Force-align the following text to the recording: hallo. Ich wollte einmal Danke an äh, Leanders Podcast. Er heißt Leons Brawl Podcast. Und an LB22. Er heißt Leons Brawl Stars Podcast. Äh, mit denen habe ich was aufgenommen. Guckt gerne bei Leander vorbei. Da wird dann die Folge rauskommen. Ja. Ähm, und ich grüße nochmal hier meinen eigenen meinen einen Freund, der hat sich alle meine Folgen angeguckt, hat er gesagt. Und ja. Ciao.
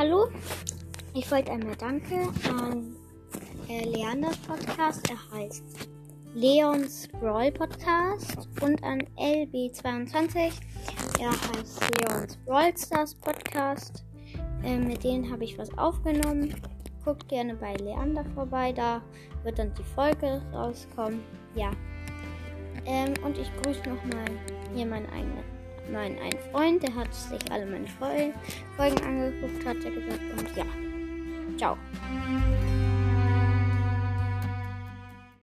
hallo. 0.00 0.28
Ich 1.12 1.30
wollte 1.30 1.52
einmal 1.52 1.76
Danke 1.76 2.26
an 2.48 2.96
äh, 3.68 3.84
Leanders 3.84 4.38
Podcast. 4.38 5.06
Er 5.10 5.38
heißt 5.38 5.62
Leons 6.34 7.06
Brawl 7.08 7.52
Podcast. 7.52 8.48
Und 8.62 8.82
an 8.82 9.02
LB22. 9.18 10.52
Er 11.20 11.32
heißt 11.32 11.82
Leons 12.00 12.38
Brawl 12.46 12.74
Stars 12.78 13.14
Podcast. 13.14 14.02
Äh, 14.64 14.78
mit 14.78 15.04
denen 15.04 15.30
habe 15.30 15.44
ich 15.44 15.58
was 15.58 15.68
aufgenommen. 15.76 16.54
Guckt 17.04 17.28
gerne 17.28 17.54
bei 17.56 17.74
Leander 17.74 18.24
vorbei. 18.34 18.72
Da 18.72 19.02
wird 19.42 19.58
dann 19.58 19.74
die 19.74 19.84
Folge 19.94 20.40
rauskommen. 20.54 21.20
Ja. 21.54 21.72
Ähm, 22.86 23.12
und 23.22 23.36
ich 23.36 23.50
grüße 23.62 23.80
nochmal 23.80 24.24
hier 24.74 24.86
meinen 24.86 25.10
eigenen 25.10 25.59
meinen 25.92 26.18
einen 26.18 26.38
Freund, 26.52 26.82
der 26.82 26.94
hat 26.94 27.12
sich 27.14 27.52
alle 27.52 27.66
meine 27.66 27.86
Folgen 27.88 29.00
angeguckt, 29.02 29.66
hat 29.66 29.76
er 29.84 29.90
gesagt. 29.90 30.20
Und 30.38 30.56
ja. 30.56 30.64
Ciao. 31.56 31.76